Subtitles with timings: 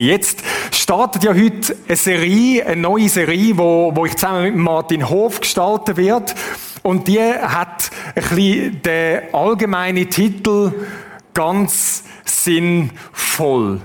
[0.00, 5.08] Jetzt startet ja heute eine Serie, eine neue Serie, wo, wo ich zusammen mit Martin
[5.08, 6.36] Hof gestalten wird.
[6.84, 10.72] Und die hat ein bisschen den allgemeinen Titel
[11.34, 13.80] ganz sinnvoll.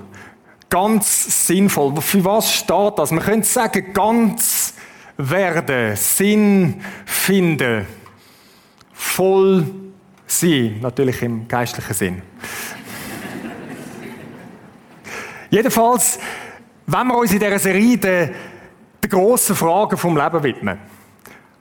[0.70, 1.99] Ganz sinnvoll.
[1.99, 3.09] Für was steht das?
[3.09, 4.75] Man könnte sagen, ganz
[5.18, 7.88] werden, Sinn finden,
[8.93, 9.66] voll
[10.27, 10.77] sein.
[10.80, 12.22] Natürlich im geistlichen Sinn.
[15.53, 16.17] Jedenfalls,
[16.88, 18.34] wenn wir uns in dieser Serie den,
[19.03, 20.80] den grossen Fragen vom Leben widmen.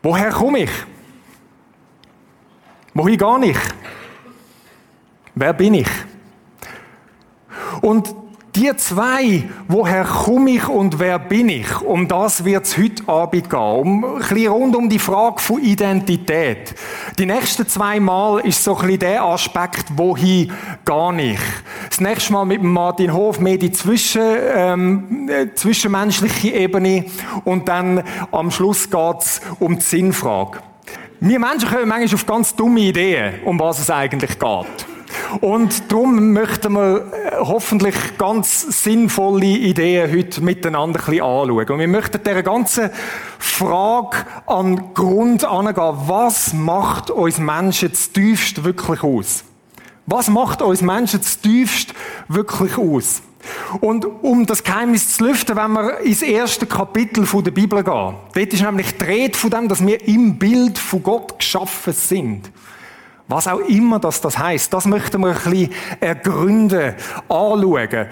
[0.02, 0.70] Woher komme ich?
[2.94, 3.58] Wohin gehe ich?
[5.34, 5.88] Wer bin ich?
[7.82, 8.14] Und
[8.54, 13.48] die zwei, woher komme ich und wer bin ich, um das wird es heute Abend
[13.48, 13.58] gehen.
[13.58, 16.74] Um, ein bisschen rund um die Frage von Identität.
[17.18, 20.52] Die nächsten zwei Mal ist so ein bisschen der Aspekt, wohin
[20.84, 21.40] gehe ich.
[21.88, 24.22] Das nächste Mal mit Martin Hof mehr die Zwischen,
[24.54, 27.06] ähm, äh, zwischenmenschliche Ebene
[27.44, 30.58] und dann am Schluss geht's um die Sinnfrage.
[31.20, 34.91] Wir Menschen kommen manchmal auf ganz dumme Ideen, um was es eigentlich geht.
[35.40, 41.70] Und darum möchten wir äh, hoffentlich ganz sinnvolle Ideen heute miteinander ein bisschen anschauen.
[41.70, 42.90] Und wir möchten dieser ganzen
[43.38, 45.94] Frage an Grund angehen.
[46.06, 49.44] Was macht uns Menschen zu tiefst wirklich aus?
[50.06, 51.94] Was macht uns Menschen zu tiefst
[52.28, 53.22] wirklich aus?
[53.80, 58.14] Und um das Geheimnis zu lüften, wenn wir ins erste Kapitel der Bibel gehen.
[58.34, 62.50] Dort ist nämlich die Rede von dem, dass wir im Bild von Gott geschaffen sind.
[63.32, 66.94] Was auch immer das, das heißt, das möchten wir ein bisschen ergründen,
[67.30, 67.88] anschauen.
[67.90, 68.06] Äh,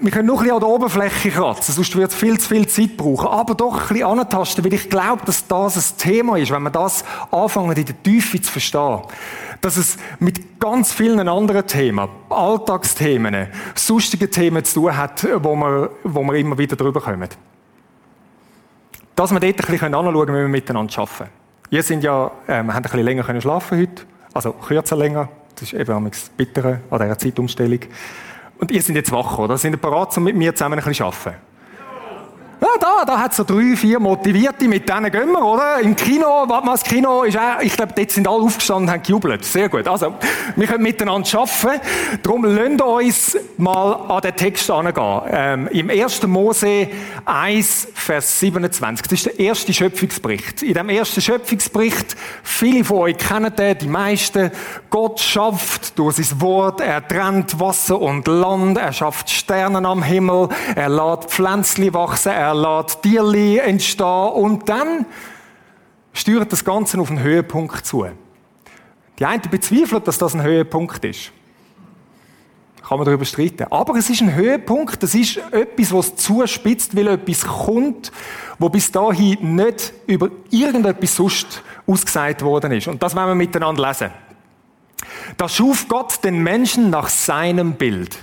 [0.00, 2.68] wir können noch ein bisschen an der Oberfläche kratzen, sonst wird es viel zu viel
[2.68, 3.26] Zeit brauchen.
[3.26, 6.70] Aber doch ein bisschen antasten, weil ich glaube, dass das ein Thema ist, wenn wir
[6.70, 9.00] das anfangen, in der Tiefe zu verstehen.
[9.62, 15.90] Dass es mit ganz vielen anderen Themen, Alltagsthemen, sonstigen Themen zu tun hat, wo wir,
[16.04, 17.28] wo wir immer wieder drüber kommen.
[19.16, 21.30] Dass wir dort ein bisschen anschauen können, wie wir miteinander arbeiten.
[21.70, 24.02] Ihr sind ja, ähm, haben ein bisschen länger können schlafen heute.
[24.32, 25.28] Also kürzer länger.
[25.54, 27.80] Das ist eben am Bittere an dieser Zeitumstellung.
[28.58, 29.58] Und ihr seid jetzt wach, oder?
[29.58, 31.49] Sind ihr bereit, um mit mir zusammen ein bisschen zu arbeiten?
[32.60, 35.80] Ja, da, da hat so drei, vier Motivierte, mit denen gehen wir, oder?
[35.80, 39.46] Im Kino, das Kino ist auch, ich glaube, dort sind alle aufgestanden und haben gejubelt.
[39.46, 39.88] Sehr gut.
[39.88, 40.14] Also,
[40.56, 41.80] wir können miteinander arbeiten.
[42.22, 45.22] Darum lasst uns mal an den Text angehen.
[45.30, 46.26] Ähm, Im 1.
[46.26, 46.88] Mose
[47.24, 49.06] 1, Vers 27.
[49.06, 50.62] Das ist der erste Schöpfungsbericht.
[50.62, 54.50] In dem ersten Schöpfungsbericht, viele von euch kennen den, die meisten,
[54.90, 60.50] Gott schafft durch sein Wort, er trennt Wasser und Land, er schafft Sterne am Himmel,
[60.74, 65.06] er lässt Pflänzchen wachsen, er er lässt Tierli entstehen und dann
[66.12, 68.06] steuert das Ganze auf einen Höhepunkt zu.
[69.18, 71.32] Die einen bezweifeln, dass das ein Höhepunkt ist.
[72.86, 73.66] Kann man darüber streiten.
[73.70, 78.10] Aber es ist ein Höhepunkt, das ist etwas, was zuspitzt, weil etwas kommt,
[78.58, 82.88] wo bis dahin nicht über irgendetwas sonst ausgesagt worden ist.
[82.88, 84.10] Und das werden wir miteinander lesen.
[85.36, 88.18] Da schuf Gott den Menschen nach seinem Bild.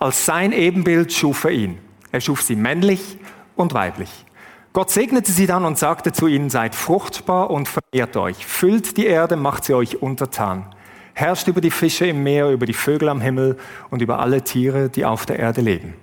[0.00, 1.78] Als sein Ebenbild schuf er ihn.
[2.10, 3.18] Er schuf sie männlich
[3.58, 4.24] und weiblich.
[4.72, 9.06] Gott segnete sie dann und sagte zu ihnen, seid fruchtbar und vermehrt euch, füllt die
[9.06, 10.66] Erde, macht sie euch untertan,
[11.14, 13.58] herrscht über die Fische im Meer, über die Vögel am Himmel
[13.90, 15.94] und über alle Tiere, die auf der Erde leben.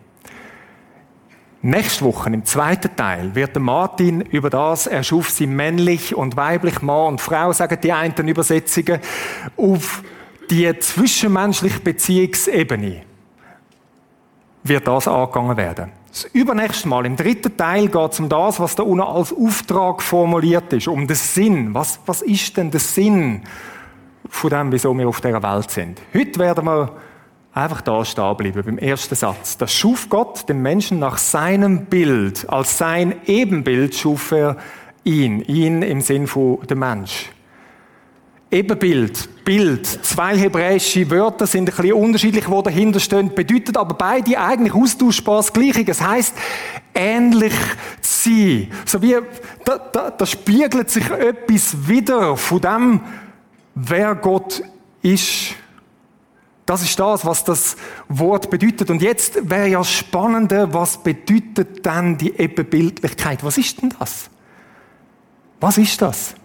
[1.61, 6.35] Nächste Woche, im zweiten Teil, wird der Martin über das, er schuf sie männlich und
[6.35, 8.99] weiblich, Mann und Frau, sagen die einen Übersetzungen,
[9.57, 10.03] auf
[10.49, 13.01] die zwischenmenschliche Beziehungsebene
[14.63, 16.04] wird das angegangen werden.
[16.15, 20.01] Das übernächste Mal, im dritten Teil, geht es um das, was da unten als Auftrag
[20.01, 21.73] formuliert ist, um den Sinn.
[21.73, 23.41] Was, was ist denn der Sinn
[24.29, 26.01] von dem, wieso wir auf dieser Welt sind?
[26.13, 26.93] Heute werden wir
[27.53, 29.57] einfach da stehen bleiben, beim ersten Satz.
[29.57, 32.49] Das schuf Gott den Menschen nach seinem Bild.
[32.49, 34.55] Als sein Ebenbild schuf er
[35.03, 35.41] ihn.
[35.41, 37.29] Ihn im Sinn von der Mensch.
[38.51, 44.39] Ebenbild, Bild, zwei hebräische Wörter sind ein bisschen unterschiedlich, wo dahinter stehen, bedeutet aber beide
[44.39, 45.83] eigentlich austauschbar das Gleiche.
[45.87, 46.35] Es heißt
[46.93, 47.53] ähnlich
[48.01, 48.71] sein.
[48.85, 49.17] So wie,
[49.63, 53.01] da, da, da spiegelt sich etwas wieder von dem,
[53.73, 54.63] wer Gott
[55.01, 55.55] ist.
[56.65, 57.75] Das ist das, was das
[58.09, 58.89] Wort bedeutet.
[58.89, 63.43] Und jetzt wäre ja spannend, was bedeutet denn die Ebenbildlichkeit?
[63.43, 64.29] Was ist denn das?
[65.59, 66.35] Was ist das?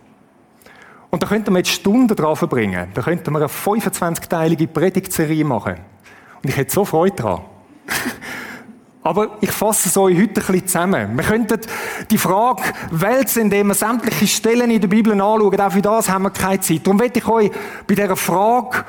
[1.11, 2.89] Und da könnten wir jetzt Stunden drauf verbringen.
[2.95, 5.77] Da könnten wir eine 25-teilige Predigtserie machen.
[6.43, 7.43] Und ich hätte so Freude daran.
[9.03, 11.17] Aber ich fasse es euch heute ein bisschen zusammen.
[11.17, 11.61] Wir könnten
[12.11, 15.61] die Frage wälzen, indem wir sämtliche Stellen in der Bibel anschauen.
[15.61, 16.87] Auch für das haben wir keine Zeit.
[16.87, 17.51] Darum werde ich euch
[17.87, 18.85] bei dieser Frage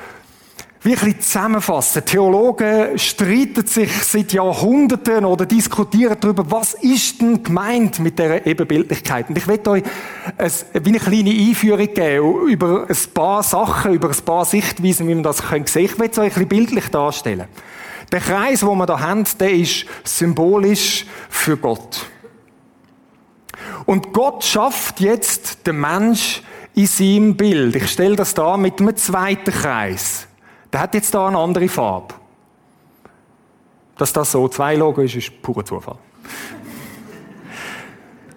[0.84, 2.04] wie ein bisschen zusammenfassen.
[2.04, 9.28] Theologen streiten sich seit Jahrhunderten oder diskutieren darüber, was ist denn gemeint mit der Ebenbildlichkeit.
[9.28, 9.82] Und ich werde euch
[10.36, 10.50] ein,
[10.84, 15.22] wie eine kleine Einführung geben über ein paar Sachen, über ein paar Sichtweisen, wie man
[15.22, 15.82] das sehen kann.
[15.84, 17.46] Ich werde es euch ein bisschen bildlich darstellen.
[18.10, 22.06] Der Kreis, den wir da haben, der ist symbolisch für Gott.
[23.86, 26.42] Und Gott schafft jetzt den Mensch
[26.74, 27.76] in seinem Bild.
[27.76, 30.26] Ich stelle das da mit einem zweiten Kreis.
[30.72, 32.14] Der hat jetzt da eine andere Farbe.
[33.98, 35.96] Dass das so zwei Logo ist, ist purer Zufall.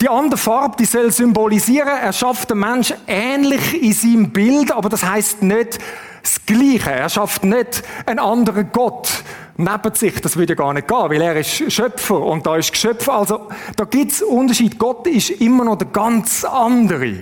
[0.01, 4.89] Die andere Farbe, die soll symbolisieren, er schafft den Menschen ähnlich in seinem Bild, aber
[4.89, 5.79] das heißt nicht
[6.21, 6.91] das Gleiche.
[6.91, 9.23] Er schafft nicht einen anderen Gott
[9.57, 10.19] neben sich.
[10.21, 13.07] Das würde ja gar nicht gehen, weil er ist Schöpfer und da ist Geschöpf.
[13.07, 14.77] Also, da gibt's Unterschied.
[14.77, 17.21] Gott ist immer noch der ganz andere.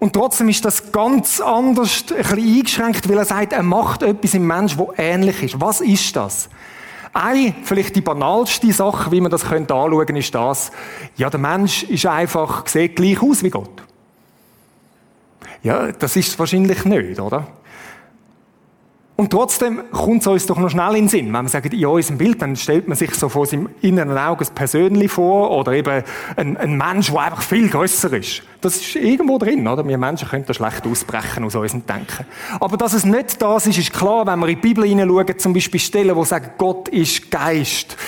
[0.00, 4.32] Und trotzdem ist das ganz anders, ein bisschen eingeschränkt, weil er sagt, er macht etwas
[4.32, 5.60] im Mensch, wo ähnlich ist.
[5.60, 6.48] Was ist das?
[7.12, 10.72] Eine, vielleicht die banalste Sache, wie man das könnte anschauen, ist das,
[11.16, 13.82] ja, der Mensch ist einfach, sieht gleich aus wie Gott.
[15.62, 17.46] Ja, das ist es wahrscheinlich nicht, oder?
[19.20, 21.26] Und trotzdem kommt es uns doch noch schnell in den Sinn.
[21.26, 24.46] Wenn man sagt, in unserem Bild, dann stellt man sich so vor seinem inneren Auge
[24.46, 26.04] ein Persönlich vor oder eben
[26.36, 28.42] ein, ein Mensch, der einfach viel grösser ist.
[28.62, 29.86] Das ist irgendwo drin, oder?
[29.86, 32.24] Wir Menschen können da schlecht ausbrechen aus unserem Denken.
[32.60, 35.52] Aber dass es nicht das ist, ist klar, wenn wir in die Bibel hineinschauen, zum
[35.52, 37.98] Beispiel Stellen, wo sagen, Gott ist Geist.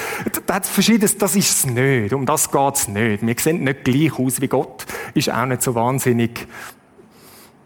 [0.47, 2.15] Da verschiedenes, das ist es nicht.
[2.15, 3.27] Um das geht es nicht.
[3.27, 4.87] Wir sehen nicht gleich aus wie Gott.
[5.13, 6.49] Ist auch nicht so wahnsinnig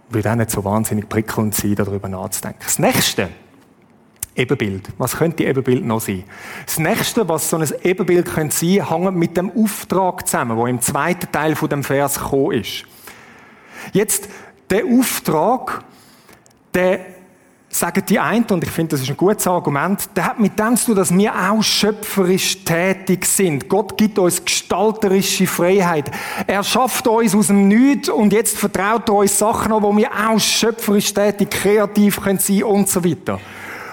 [0.08, 2.60] würde auch nicht so wahnsinnig prickelnd sein, darüber nachzudenken.
[2.62, 3.28] Das nächste
[4.34, 4.90] Ebenbild.
[4.98, 6.24] Was könnte Ebenbild noch sein?
[6.66, 10.80] Das nächste, was so ein Ebenbild könnte sein, hängt mit dem Auftrag zusammen, wo im
[10.80, 12.84] zweiten Teil von dem Vers gekommen ist.
[13.92, 14.28] Jetzt,
[14.68, 15.84] der Auftrag,
[16.74, 17.15] der
[17.78, 20.76] sagen die einen, und ich finde, das ist ein gutes Argument, der hat mit dem
[20.76, 23.68] zu tun, dass wir auch schöpferisch tätig sind.
[23.68, 26.10] Gott gibt uns gestalterische Freiheit.
[26.46, 30.10] Er schafft uns aus dem Nichts und jetzt vertraut er uns Sachen an, wo wir
[30.10, 33.38] auch schöpferisch tätig, kreativ können sein und so weiter.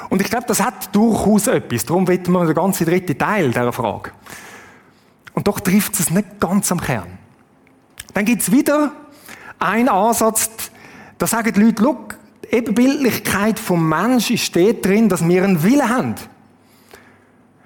[0.10, 1.86] Und ich glaube, das hat durchaus etwas.
[1.86, 4.12] Darum wird man den ganzen dritten Teil dieser Frage.
[5.34, 7.18] Und doch trifft es nicht ganz am Kern.
[8.14, 8.92] Dann gibt es wieder
[9.60, 10.50] einen Ansatz,
[11.18, 11.84] da sagen die Leute,
[12.54, 16.16] Ebenbildlichkeit vom Mensch ist dort drin, dass wir einen Willen haben.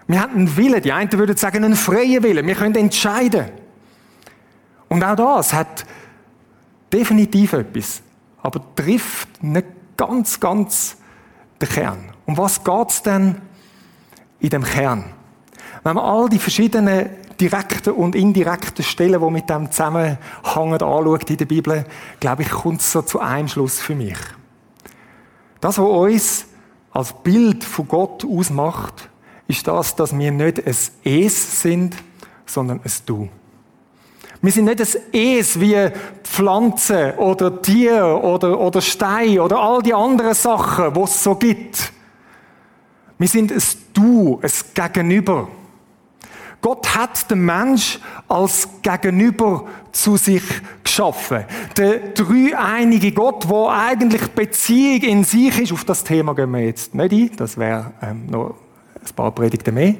[0.07, 0.81] Wir haben einen Willen.
[0.81, 2.48] Die einen würden sagen, einen freien Willen.
[2.48, 3.48] Wir können entscheiden.
[4.88, 5.84] Und auch das hat
[6.94, 8.01] definitiv etwas,
[8.42, 9.66] aber trifft nicht
[9.98, 10.95] ganz, ganz
[11.62, 12.13] den Kern.
[12.25, 13.42] Um was geht's denn
[14.40, 15.04] in dem Kern?
[15.83, 17.10] Wenn man all die verschiedenen
[17.42, 21.86] direkten und indirekten Stellen, die mit dem zusammenhängen, anschaut in der Bibel,
[22.22, 24.18] glaube ich, kommt es so zu einem Schluss für mich.
[25.59, 26.45] Das, was uns
[26.92, 29.09] als Bild von Gott ausmacht,
[29.48, 31.95] ist das, dass wir nicht ein Es sind,
[32.45, 33.30] sondern ein Du.
[34.42, 35.89] Wir sind nicht ein Es wie
[36.24, 41.92] Pflanzen oder Tier oder, oder Stein oder all die anderen Sachen, die es so gibt.
[43.18, 43.63] Wir sind ein
[43.94, 45.48] Du, ein Gegenüber.
[46.62, 50.44] Gott hat den Mensch als Gegenüber zu sich
[50.83, 51.45] geschaffen.
[51.77, 56.95] Der dreieinige Gott, wo eigentlich Beziehung in sich ist, auf das Thema gehen wir jetzt
[56.95, 58.56] nicht ein, das wäre ähm, noch
[58.95, 59.95] ein paar Predigten mehr.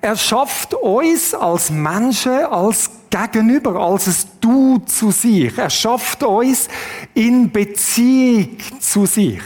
[0.00, 5.56] Er schafft uns als Menschen als Gegenüber, als ein Du zu sich.
[5.58, 6.68] Er schafft uns
[7.12, 9.42] in Beziehung zu sich.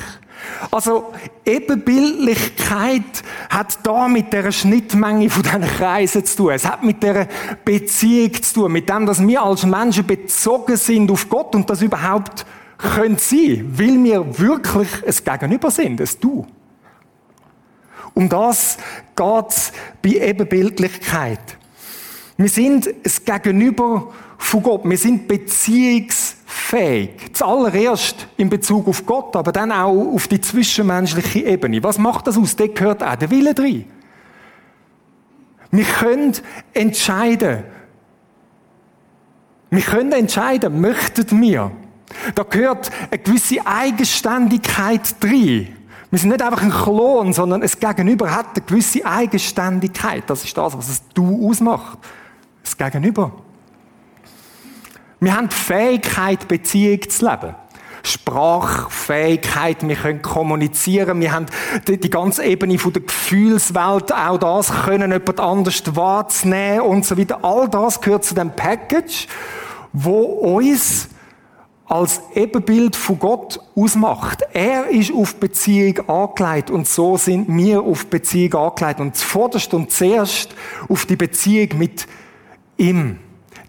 [0.70, 1.12] Also
[1.44, 6.52] Ebenbildlichkeit hat da mit der Schnittmenge von diesen Kreisen zu tun.
[6.52, 7.28] Es hat mit der
[7.64, 11.82] Beziehung zu tun, mit dem, dass wir als Menschen bezogen sind auf Gott und das
[11.82, 12.46] überhaupt
[12.78, 16.46] können sein, weil wir wirklich ein Gegenüber sind, ein Du.
[18.14, 18.78] Um das
[19.14, 19.72] geht's
[20.02, 21.58] bei Ebenbildlichkeit.
[22.38, 24.82] Wir sind ein Gegenüber von Gott.
[24.84, 25.28] Wir sind
[26.66, 27.32] beziehungsfähig.
[27.32, 31.82] Zuallererst in Bezug auf Gott, aber dann auch auf die zwischenmenschliche Ebene.
[31.82, 32.56] Was macht das aus?
[32.56, 33.85] Da gehört auch der Wille drin.
[35.70, 36.32] Wir können
[36.73, 37.64] entscheiden.
[39.70, 41.73] Wir können entscheiden, möchten wir.
[42.35, 45.68] Da gehört eine gewisse Eigenständigkeit drin.
[46.11, 50.23] Wir sind nicht einfach ein Klon, sondern es Gegenüber hat eine gewisse Eigenständigkeit.
[50.28, 51.99] Das ist das, was es Du ausmacht.
[52.62, 53.32] Das Gegenüber.
[55.20, 57.54] Wir haben die Fähigkeit, Beziehung zu leben.
[58.02, 61.46] Sprachfähigkeit, wir können kommunizieren, wir haben
[61.88, 67.18] die, die ganze Ebene von der Gefühlswelt, auch das können jemand anders wahrzunehmen und so
[67.18, 67.40] weiter.
[67.42, 69.26] All das gehört zu dem Package,
[69.92, 71.08] wo uns
[71.87, 74.42] als Ebenbild von Gott ausmacht.
[74.52, 79.90] Er ist auf Beziehung angelegt und so sind wir auf Beziehung angelegt und zuvorderst und
[79.90, 80.54] zuerst
[80.88, 82.06] auf die Beziehung mit
[82.76, 83.18] ihm.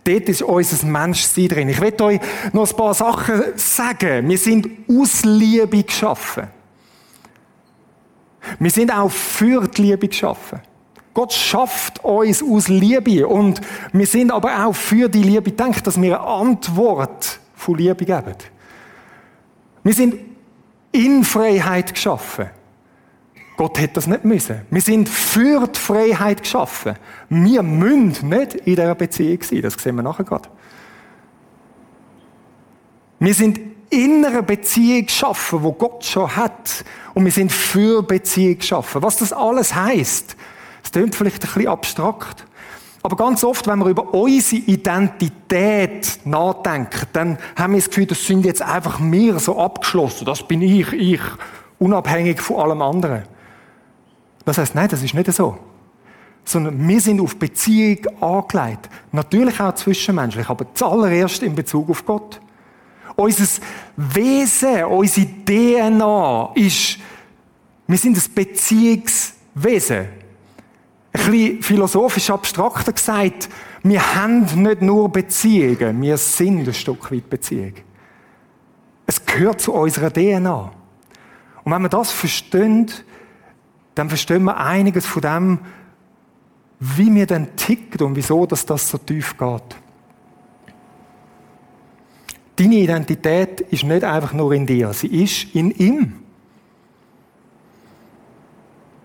[0.07, 1.67] Dort ist unser Menschsein drin.
[1.67, 2.21] Ich will euch
[2.53, 4.29] noch ein paar Sachen sagen.
[4.29, 6.47] Wir sind aus Liebe geschaffen.
[8.57, 10.61] Wir sind auch für die Liebe geschaffen.
[11.13, 13.59] Gott schafft uns aus Liebe und
[13.91, 15.49] wir sind aber auch für die Liebe.
[15.49, 18.35] Ich denke, dass wir eine Antwort von Liebe geben.
[19.83, 20.15] Wir sind
[20.93, 22.49] in Freiheit geschaffen.
[23.57, 24.61] Gott hätte das nicht müssen.
[24.69, 26.93] Wir sind für die Freiheit geschaffen.
[27.27, 29.63] Wir müssen nicht in dieser Beziehung sein.
[29.63, 30.47] Das sehen wir nachher gerade.
[33.19, 33.59] Wir sind
[33.89, 36.85] in einer Beziehung geschaffen, wo Gott schon hat.
[37.15, 39.01] Und wir sind für Beziehung geschaffen.
[39.01, 40.35] Was das alles heißt,
[40.83, 42.45] das klingt vielleicht ein bisschen abstrakt.
[43.01, 48.23] Aber ganz oft, wenn wir über unsere Identität nachdenken, dann haben wir das Gefühl, das
[48.23, 50.25] sind jetzt einfach wir so abgeschlossen.
[50.25, 51.21] Das bin ich, ich,
[51.79, 53.23] unabhängig von allem anderen.
[54.47, 55.57] Das heißt, nein, das ist nicht so.
[56.45, 58.87] Sondern wir sind auf Beziehung angelegt.
[59.11, 62.39] Natürlich auch zwischenmenschlich, aber zuallererst in Bezug auf Gott.
[63.17, 63.61] Unser
[63.97, 66.97] Wesen, unsere DNA ist,
[67.87, 70.07] wir sind ein Beziehungswesen.
[71.11, 73.49] Ein bisschen philosophisch abstrakter gesagt,
[73.83, 77.73] wir haben nicht nur Beziehungen, wir sind ein Stück weit Beziehung.
[79.07, 80.71] Es gehört zu unserer DNA.
[81.65, 82.89] Und wenn wir das verstehen,
[83.97, 85.59] dann verstehen wir einiges von dem,
[86.79, 89.75] wie mir denn tickt und wieso dass das so tief geht.
[92.57, 96.23] Deine Identität ist nicht einfach nur in dir, sie ist in ihm.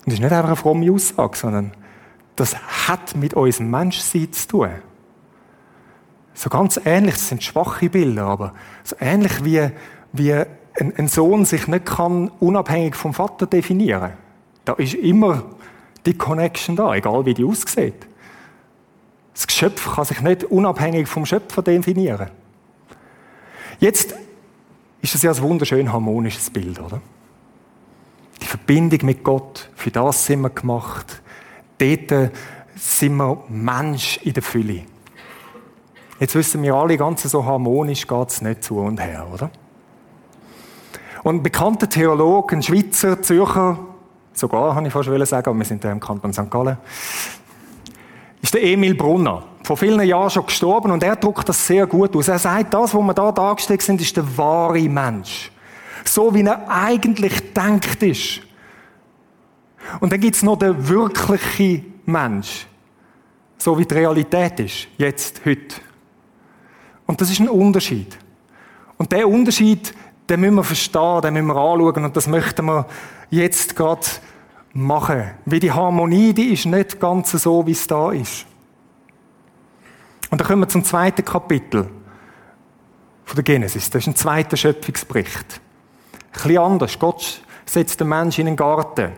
[0.05, 1.73] das ist nicht einfach eine fromme Aussage, sondern
[2.37, 2.57] das
[2.89, 4.71] hat mit unserem Menschsein zu tun.
[6.35, 9.71] So ganz ähnlich, das sind schwache Bilder, aber so ähnlich wie,
[10.13, 10.47] wie ein,
[10.97, 14.22] ein Sohn sich nicht kann unabhängig vom Vater definieren kann.
[14.65, 15.43] Da ist immer
[16.07, 18.07] die Connection da, egal wie die aussieht.
[19.35, 22.31] Das Geschöpf kann sich nicht unabhängig vom Schöpfer definieren.
[23.81, 24.15] Jetzt
[25.01, 27.01] ist das ja ein wunderschön harmonisches Bild, oder?
[28.41, 31.23] Die Verbindung mit Gott, für das sind wir gemacht.
[31.79, 32.33] Dort
[32.77, 34.83] sind wir Mensch in der Fülle.
[36.21, 39.51] Jetzt wissen wir alle, ganz so harmonisch geht es nicht zu und her, oder?
[41.25, 43.79] Und ein bekannter Theologe, ein Schweizer, Zürcher,
[44.33, 46.51] sogar, habe ich fast sagen, aber wir sind ja im Kanton St.
[46.51, 46.77] Gallen,
[48.41, 49.45] ist der Emil Brunner.
[49.63, 52.29] Vor vielen Jahren schon gestorben und er drückt das sehr gut aus.
[52.29, 55.53] Er sagt, das, was wir da dargestellt sind, ist der wahre Mensch.
[56.05, 58.41] So, wie er eigentlich denkt ist.
[60.01, 62.67] Und dann gibt es noch den wirklichen Mensch.
[63.59, 64.89] So wie die Realität ist.
[64.99, 65.77] Jetzt, heute.
[67.07, 68.19] Und das ist ein Unterschied.
[68.97, 69.95] Und der Unterschied,
[70.29, 72.87] den müssen wir verstehen, den müssen wir anschauen und das möchten wir
[73.33, 74.07] jetzt gerade
[74.75, 75.31] machen.
[75.45, 78.47] Wie die Harmonie, die ist nicht ganz so, wie es da ist.
[80.31, 81.89] Und dann kommen wir zum zweiten Kapitel
[83.25, 83.91] von der Genesis.
[83.91, 85.61] Das ist ein zweiter Schöpfungsbericht.
[86.13, 86.99] Ein bisschen anders.
[86.99, 89.13] Gott setzt den Menschen in einen Garten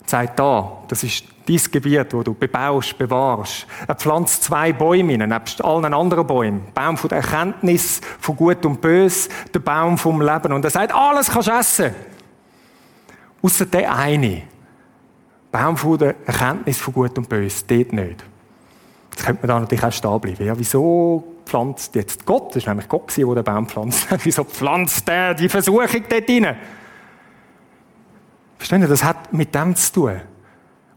[0.00, 3.66] und sagt, da, das ist dein Gebiet, wo du bebaust, bewahrst.
[3.86, 6.62] Er pflanzt zwei Bäume hin, nebst allen anderen Bäumen.
[6.74, 10.52] Baum von der Erkenntnis von Gut und Bös, der Baum vom Leben.
[10.52, 11.94] Und er sagt, alles kannst du essen.
[13.42, 14.42] Außer der eine.
[15.52, 18.24] Baum von der Erkenntnis von Gut und Bös, dort nicht.
[19.10, 20.46] Jetzt könnte man da natürlich auch stehen bleiben.
[20.46, 22.50] Ja, wieso pflanzt jetzt Gott?
[22.50, 24.06] Das ist nämlich Gott, der den Baum pflanzt.
[24.24, 26.56] wieso pflanzt er die Versuchung dort rein?
[28.58, 30.20] Verstehen Sie, das hat mit dem zu tun.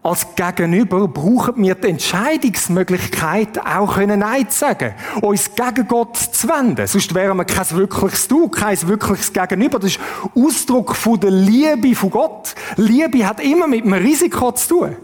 [0.01, 4.93] Als Gegenüber brauchen wir die Entscheidungsmöglichkeit, auch Nein zu sagen.
[5.21, 6.87] Uns gegen Gott zu wenden.
[6.87, 9.77] Sonst wären wir kein wirkliches Du, kein wirkliches Gegenüber.
[9.77, 9.99] Das ist
[10.33, 12.55] Ausdruck von der Liebe von Gott.
[12.77, 14.95] Liebe hat immer mit einem Risiko zu tun.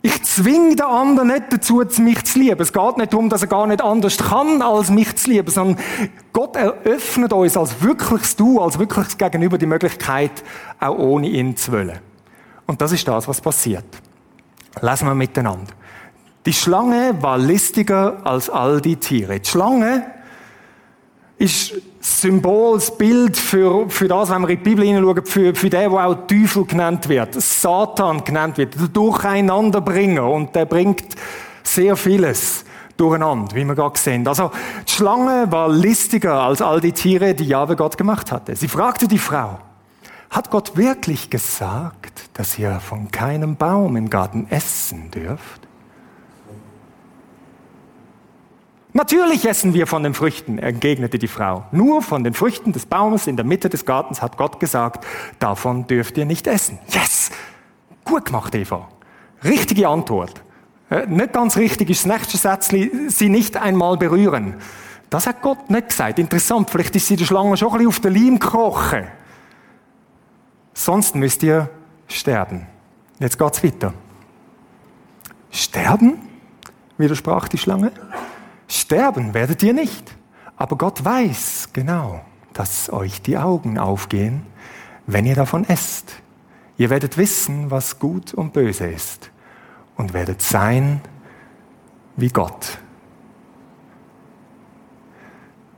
[0.00, 2.62] Ich zwinge den anderen nicht dazu, mich zu lieben.
[2.62, 5.84] Es geht nicht darum, dass er gar nicht anders kann, als mich zu lieben, sondern
[6.32, 10.42] Gott eröffnet uns als wirkliches Du, als wirkliches Gegenüber die Möglichkeit,
[10.80, 11.98] auch ohne ihn zu wollen.
[12.66, 13.84] Und das ist das, was passiert.
[14.80, 15.72] Lesen wir miteinander.
[16.44, 19.40] Die Schlange war listiger als all die Tiere.
[19.40, 20.06] Die Schlange
[21.38, 25.68] ist Symbol, das Bild für, für das, wenn wir in die Bibel hineinschauen, für, für
[25.68, 30.28] den, der auch Teufel genannt wird, Satan genannt wird, der Durcheinanderbringer.
[30.28, 31.04] Und der bringt
[31.62, 32.64] sehr vieles
[32.96, 34.26] durcheinander, wie wir gerade sehen.
[34.26, 34.50] Also,
[34.86, 38.54] die Schlange war listiger als all die Tiere, die Jahwe Gott gemacht hatte.
[38.54, 39.58] Sie fragte die Frau,
[40.30, 45.66] hat Gott wirklich gesagt, dass ihr von keinem Baum im Garten essen dürft?
[48.96, 51.66] Natürlich essen wir von den Früchten, entgegnete die Frau.
[51.70, 55.04] Nur von den Früchten des Baumes in der Mitte des Gartens hat Gott gesagt,
[55.38, 56.78] davon dürft ihr nicht essen.
[56.88, 57.30] Yes!
[58.06, 58.88] Gut gemacht, Eva.
[59.44, 60.42] Richtige Antwort.
[60.88, 64.54] Äh, nicht ganz richtig ist das nächste Sätzchen, sie nicht einmal berühren.
[65.10, 66.18] Das hat Gott nicht gesagt.
[66.18, 69.08] Interessant, vielleicht ist sie der Schlange schon ein bisschen auf den Leim gekrochen.
[70.76, 71.70] Sonst müsst ihr
[72.06, 72.66] sterben.
[73.18, 73.94] Jetzt geht's weiter.
[75.50, 76.18] Sterben?
[76.98, 77.92] widersprach die Schlange.
[78.68, 80.14] Sterben werdet ihr nicht.
[80.58, 82.20] Aber Gott weiß genau,
[82.52, 84.44] dass euch die Augen aufgehen,
[85.06, 86.12] wenn ihr davon esst.
[86.76, 89.30] Ihr werdet wissen, was gut und böse ist
[89.96, 91.00] und werdet sein
[92.16, 92.78] wie Gott.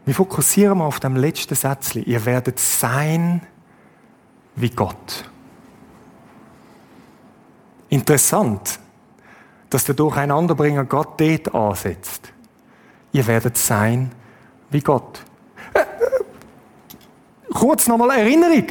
[0.05, 1.95] Wir fokussieren auf dem letzten Satz.
[1.95, 3.58] Ihr werdet sein wie
[4.71, 5.25] Gott.
[7.89, 8.79] Interessant,
[9.71, 12.33] dass der Durcheinanderbringer Gott dort ansetzt.
[13.13, 14.11] Ihr werdet sein
[14.71, 15.23] wie Gott.
[15.73, 15.85] Äh, äh,
[17.53, 18.67] kurz nochmal Erinnerung.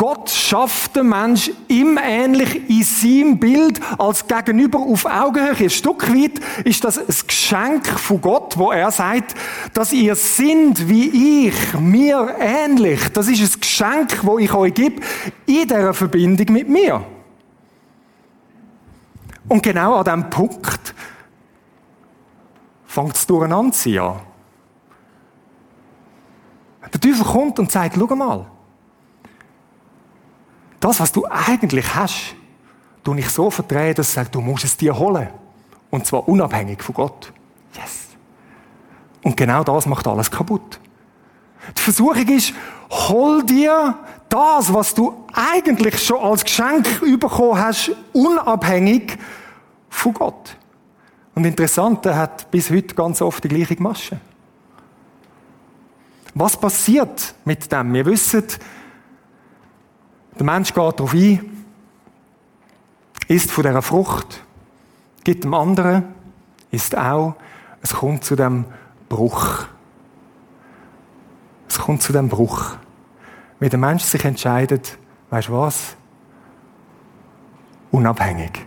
[0.00, 5.54] Gott schafft den Mensch ihm ähnlich in seinem Bild als Gegenüber auf Augenhöhe.
[5.64, 9.34] Ein Stück weit ist das ein Geschenk von Gott, wo er sagt,
[9.74, 13.10] dass ihr sind wie ich, mir ähnlich.
[13.12, 15.02] Das ist ein Geschenk, wo ich euch gebe,
[15.44, 17.04] in dieser Verbindung mit mir.
[19.48, 20.94] Und genau an diesem Punkt
[22.86, 24.12] fängt es durcheinander sein.
[26.90, 28.46] Der Teufel kommt und sagt, schau mal,
[30.80, 32.34] das, was du eigentlich hast,
[33.04, 35.28] du nicht so verdrehen, dass du sagst, du musst es dir holen.
[35.90, 37.32] Und zwar unabhängig von Gott.
[37.74, 38.08] Yes.
[39.22, 40.80] Und genau das macht alles kaputt.
[41.76, 42.54] Die Versuchung ist,
[42.90, 49.18] hol dir das, was du eigentlich schon als Geschenk bekommen hast, unabhängig
[49.88, 50.56] von Gott.
[51.34, 54.18] Und interessant, er hat bis heute ganz oft die gleiche Masche.
[56.34, 57.92] Was passiert mit dem?
[57.92, 58.44] Wir wissen,
[60.38, 61.64] der Mensch geht darauf ein,
[63.28, 64.42] isst von dieser Frucht,
[65.24, 66.04] gibt dem anderen,
[66.70, 67.36] isst auch.
[67.82, 68.64] Es kommt zu dem
[69.08, 69.66] Bruch.
[71.68, 72.76] Es kommt zu dem Bruch.
[73.58, 74.98] Wenn der Mensch sich entscheidet,
[75.30, 75.96] weißt du was?
[77.90, 78.66] Unabhängig.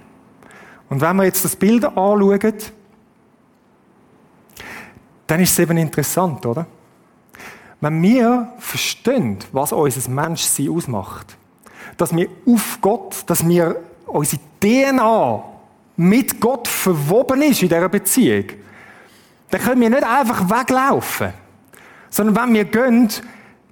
[0.89, 2.53] Und wenn wir jetzt das Bild anschauen,
[5.27, 6.65] dann ist es eben interessant, oder?
[7.81, 11.37] Wenn wir verstehen, was unser Menschsein ausmacht,
[11.97, 15.43] dass wir auf Gott, dass wir unsere DNA
[15.97, 18.45] mit Gott verwoben ist in dieser Beziehung,
[19.49, 21.33] dann können wir nicht einfach weglaufen.
[22.09, 23.09] Sondern wenn wir gehen,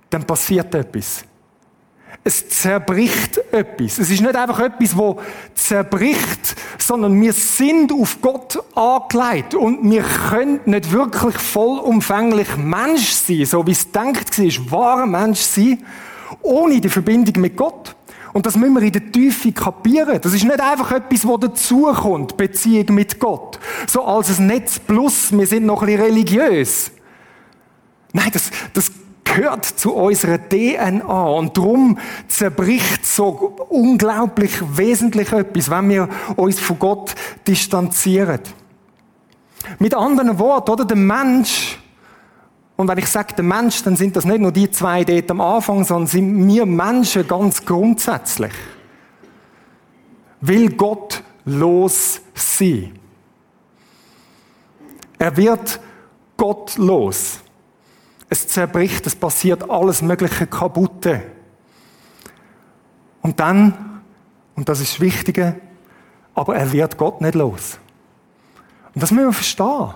[0.09, 1.23] dann passiert etwas.
[2.23, 3.97] Es zerbricht etwas.
[3.97, 5.19] Es ist nicht einfach etwas, wo
[5.55, 13.45] zerbricht, sondern wir sind auf Gott angelegt und wir können nicht wirklich vollumfänglich Mensch sein,
[13.45, 15.83] so wie es denkt war, wahrer Mensch sein,
[16.43, 17.95] ohne die Verbindung mit Gott.
[18.33, 20.19] Und das müssen wir in der Tiefe kapieren.
[20.21, 23.59] Das ist nicht einfach etwas, was dazukommt, Beziehung mit Gott.
[23.87, 26.91] So als ein Netz plus, wir sind noch ein bisschen religiös.
[28.13, 28.91] Nein, das, das
[29.23, 31.03] gehört zu unserer DNA.
[31.03, 37.15] Und darum zerbricht so unglaublich wesentlich etwas, wenn wir uns von Gott
[37.47, 38.41] distanzieren.
[39.79, 40.85] Mit anderen Worten, oder?
[40.85, 41.80] Der Mensch
[42.81, 45.39] und wenn ich sage der Mensch, dann sind das nicht nur die zwei dort am
[45.39, 48.51] Anfang, sondern sind wir Menschen ganz grundsätzlich.
[50.41, 52.97] Will Gott los sein.
[55.19, 55.79] Er wird
[56.37, 57.41] gottlos.
[58.29, 61.21] Es zerbricht, es passiert alles Mögliche kaputte.
[63.21, 64.01] Und dann,
[64.55, 65.61] und das ist das Wichtige,
[66.33, 67.77] aber er wird Gott nicht los.
[68.95, 69.93] Und das müssen wir verstehen.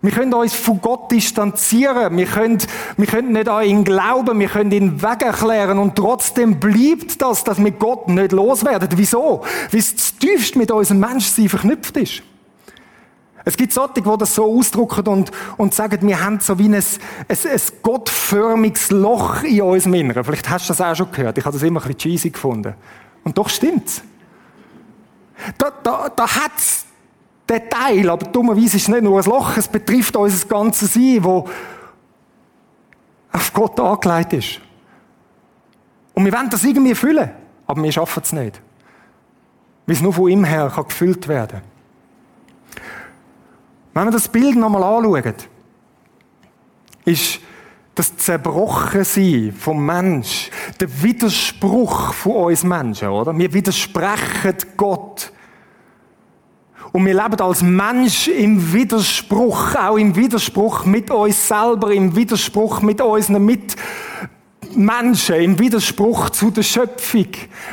[0.00, 2.16] Wir können uns von Gott distanzieren.
[2.16, 2.58] Wir können,
[2.96, 4.38] wir können nicht an ihn glauben.
[4.38, 5.78] Wir können ihn weg erklären.
[5.78, 8.88] Und trotzdem bleibt das, dass wir Gott nicht loswerden.
[8.94, 9.42] Wieso?
[9.70, 12.22] Weil es tiefst mit unserem Menschsein verknüpft ist.
[13.44, 16.74] Es gibt solche, die das so ausdrücken und, und sagen, wir haben so wie ein,
[16.74, 16.82] ein,
[17.28, 20.22] ein gottförmiges Loch in unserem Inneren.
[20.22, 21.38] Vielleicht hast du das auch schon gehört.
[21.38, 22.74] Ich habe das immer ein bisschen cheesy gefunden.
[23.24, 24.02] Und doch stimmt's.
[25.56, 26.84] Da, da, da hat's
[27.48, 31.22] der Teil, aber dummerweise ist es nicht nur ein Loch, es betrifft unser ganzes Sein,
[31.22, 31.48] wo
[33.32, 34.60] auf Gott angelegt ist.
[36.14, 37.30] Und wir wollen das irgendwie füllen,
[37.66, 38.60] aber wir schaffen es nicht.
[39.86, 41.62] Weil es nur von ihm her kann gefüllt werden
[43.94, 45.34] Wenn wir das Bild nochmal anschauen,
[47.04, 47.40] ist
[47.94, 53.36] das Zerbrochensein vom Mensch, der Widerspruch von uns Menschen, oder?
[53.36, 55.32] Wir widersprechen Gott.
[56.92, 62.80] Und wir leben als Mensch im Widerspruch, auch im Widerspruch mit uns selber, im Widerspruch
[62.80, 67.26] mit unseren Mitmenschen, im Widerspruch zu der Schöpfung.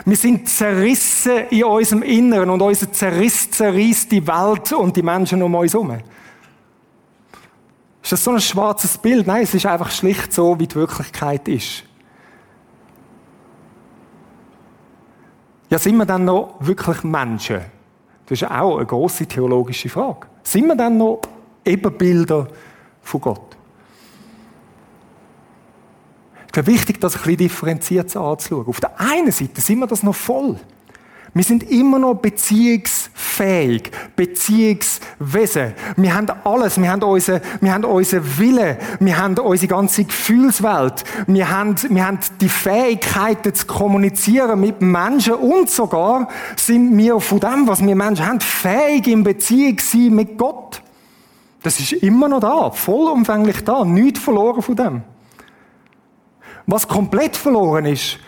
[0.05, 5.41] Wir sind zerrissen in unserem Inneren und unser Zerriss zerreißt die Welt und die Menschen
[5.41, 5.97] um uns herum.
[8.03, 9.25] Ist das so ein schwarzes Bild?
[9.25, 11.83] Nein, es ist einfach schlicht so, wie die Wirklichkeit ist.
[15.69, 17.61] Ja, sind wir dann noch wirklich Menschen?
[18.25, 20.27] Das ist auch eine große theologische Frage.
[20.43, 21.21] Sind wir dann noch
[21.63, 22.47] Ebenbilder
[23.01, 23.57] von Gott?
[26.47, 28.67] Ich glaube, wichtig, das ein bisschen differenziert anzuschauen.
[28.67, 30.57] Auf der einen Seite sind wir das noch voll.
[31.35, 35.73] Wir sind immer noch beziehungsfähig, Beziehungswesen.
[35.97, 36.81] Wir haben alles.
[36.81, 38.77] Wir haben unseren, wir haben unseren Willen.
[39.01, 41.03] Wir haben unsere ganze Gefühlswelt.
[41.27, 47.41] Wir haben, wir haben die Fähigkeiten zu kommunizieren mit Menschen und sogar sind wir von
[47.41, 50.81] dem, was wir Menschen haben, fähig in Beziehung sein mit Gott.
[51.63, 55.01] Das ist immer noch da, vollumfänglich da, nichts verloren von dem.
[56.65, 58.19] Was komplett verloren ist,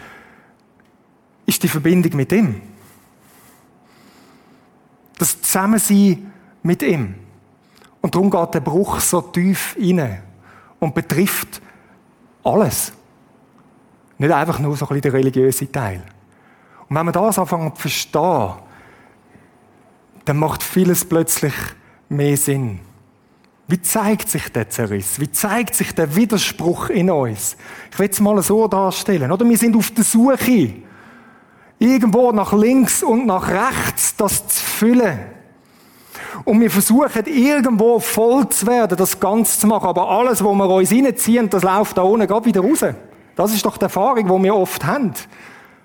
[1.45, 2.61] ist die Verbindung mit ihm.
[5.17, 6.31] Das Zusammensein
[6.63, 7.15] mit ihm.
[8.01, 10.21] Und darum geht der Bruch so tief rein
[10.79, 11.61] und betrifft
[12.43, 12.93] alles.
[14.17, 16.03] Nicht einfach nur so ein bisschen der religiöse Teil.
[16.89, 18.53] Und wenn man das anfangen zu verstehen,
[20.25, 21.53] dann macht vieles plötzlich
[22.09, 22.79] mehr Sinn.
[23.67, 25.19] Wie zeigt sich der Zerriss?
[25.19, 27.57] Wie zeigt sich der Widerspruch in uns?
[27.91, 29.31] Ich will es mal so darstellen.
[29.31, 30.73] Oder wir sind auf der Suche
[31.79, 35.19] irgendwo nach links und nach rechts das zu füllen.
[36.45, 39.87] Und wir versuchen irgendwo voll zu werden, das Ganze zu machen.
[39.87, 42.85] Aber alles, wo wir uns reinziehen, das läuft da unten gerade wieder raus.
[43.35, 45.13] Das ist doch die Erfahrung, die wir oft haben.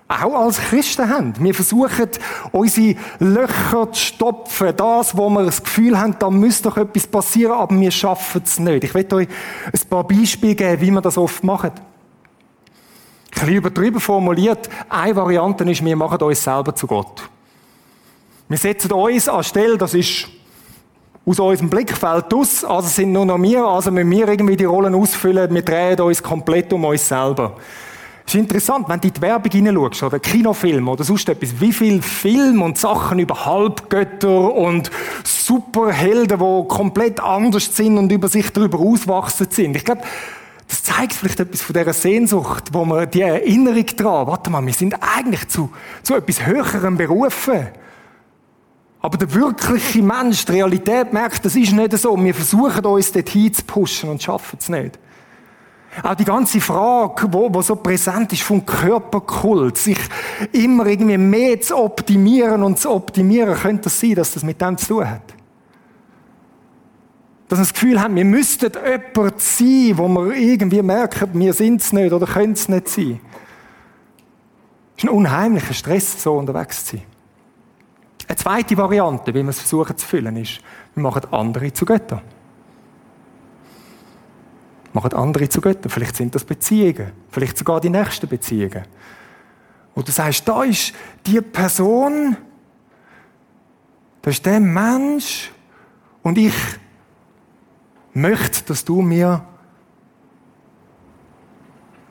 [0.07, 1.33] Auch als Christen haben.
[1.39, 2.09] Wir versuchen,
[2.51, 4.73] unsere Löcher zu stopfen.
[4.75, 8.59] Das, wo wir das Gefühl haben, da müsste doch etwas passieren, aber wir schaffen es
[8.59, 8.83] nicht.
[8.83, 9.27] Ich werde euch
[9.71, 11.71] ein paar Beispiele geben, wie wir das oft machen.
[13.43, 17.23] Bisschen übertrieben formuliert, eine Variante ist, wir machen uns selber zu Gott.
[18.47, 20.27] Wir setzen uns an Stelle, das ist
[21.25, 24.95] aus unserem Blickfeld aus, also sind nur noch wir, also müssen wir irgendwie die Rollen
[24.95, 27.57] ausfüllen, wir drehen uns komplett um uns selber.
[28.25, 31.73] Es ist interessant, wenn du in die Werbung hineinschaust, oder Kinofilm oder sonst etwas, wie
[31.73, 34.89] viel Film und Sachen über Halbgötter und
[35.25, 39.75] Superhelden, die komplett anders sind und über sich darüber auswachsen sind.
[39.75, 40.03] Ich glaube,
[40.67, 44.73] das zeigt vielleicht etwas von dieser Sehnsucht, wo man die Erinnerung daran, warte mal, wir
[44.73, 45.71] sind eigentlich zu,
[46.01, 47.67] zu etwas Höherem berufen.
[49.01, 52.17] Aber der wirkliche Mensch, die Realität merkt, das ist nicht so.
[52.23, 54.97] Wir versuchen uns dorthin zu pushen und schaffen es nicht.
[56.01, 59.99] Auch die ganze Frage, wo, wo so präsent ist vom Körperkult, sich
[60.53, 64.77] immer irgendwie mehr zu optimieren und zu optimieren, könnte es sein, dass das mit dem
[64.77, 65.21] zu tun hat.
[67.53, 71.81] Dass wir das Gefühl haben, wir müssten jemand sein, wo wir irgendwie merken, wir sind
[71.81, 73.19] es nicht oder können es nicht sein.
[74.97, 77.05] Es ist ein unheimlicher Stress, so unterwegs zu sein.
[78.27, 80.61] Eine zweite Variante, wie wir es versuchen zu füllen, ist,
[80.95, 82.21] wir machen andere zu Göttern.
[84.91, 85.91] Wir machen andere zu Göttern.
[85.91, 87.11] Vielleicht sind das Beziehungen.
[87.29, 88.81] Vielleicht sogar die nächsten Beziehungen.
[89.93, 90.91] Und du sagst, da ist
[91.23, 92.35] die Person,
[94.23, 95.51] da ist der Mensch
[96.23, 96.55] und ich
[98.13, 99.45] möchte, dass du mir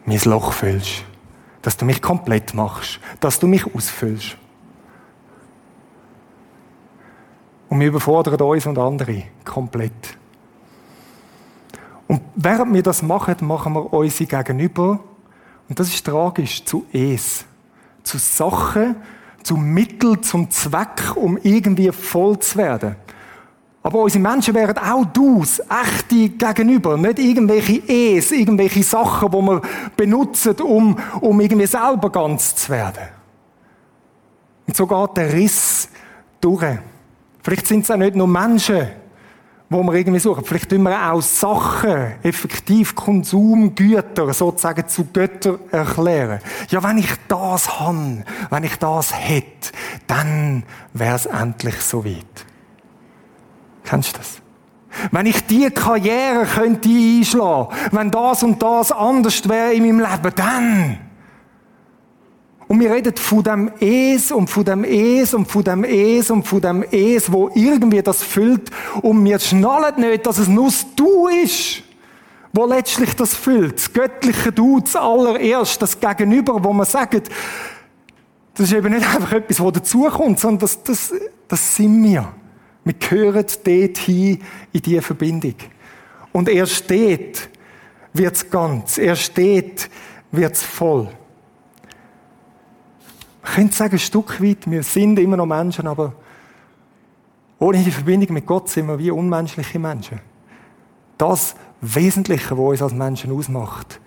[0.04, 1.04] mein Loch füllst.
[1.62, 3.00] Dass du mich komplett machst.
[3.20, 4.36] Dass du mich ausfüllst.
[7.68, 10.18] Und wir überfordern uns und andere komplett.
[12.06, 15.00] Und während wir das machen, machen wir unsere Gegenüber,
[15.68, 17.46] und das ist tragisch, zu Es.
[18.02, 18.96] Zu Sachen,
[19.42, 22.96] zu Mittel, zum Zweck, um irgendwie voll zu werden.
[23.82, 29.60] Aber unsere Menschen wären auch dus, echte Gegenüber, nicht irgendwelche Es, irgendwelche Sachen, die wir
[29.96, 33.08] benutzen, um, um irgendwie selber ganz zu werden.
[34.68, 35.88] Und so geht der Riss
[36.40, 36.78] durch.
[37.42, 38.88] Vielleicht sind es auch nicht nur Menschen,
[39.68, 40.44] wo wir irgendwie suchen.
[40.44, 46.38] Vielleicht tun wir auch Sachen, effektiv Konsumgüter sozusagen zu Göttern erklären.
[46.68, 49.72] Ja, wenn ich das han, wenn ich das hätte,
[50.06, 52.46] dann wäre es endlich so weit.
[53.84, 54.42] Kennst du das?
[55.10, 60.34] Wenn ich die Karriere könnte einschlagen, wenn das und das anders wäre in meinem Leben,
[60.36, 60.98] dann
[62.72, 66.48] und wir reden von dem Es und von dem Es und von dem Es und
[66.48, 68.70] von dem Es, wo irgendwie das füllt.
[69.02, 71.82] Und wir schnallen nicht, dass es nur das Du ist,
[72.54, 73.74] wo letztlich das füllt.
[73.74, 77.28] Das göttliche Du, das allererst, das Gegenüber, wo man sagt,
[78.54, 81.12] das ist eben nicht einfach etwas, was dazukommt, sondern das, das,
[81.48, 82.32] das sind wir.
[82.84, 84.42] Wir gehören dort hin
[84.72, 85.54] in diese Verbindung.
[86.32, 87.48] Und erst dort
[88.12, 88.98] wird es ganz.
[88.98, 89.88] Erst dort
[90.30, 91.08] wird es voll.
[93.42, 96.14] Man könnte sagen, ein Stück weit, wir sind immer noch Menschen, aber
[97.58, 100.20] ohne die Verbindung mit Gott sind wir wie unmenschliche Menschen.
[101.18, 104.00] Das Wesentliche, was uns als Menschen ausmacht,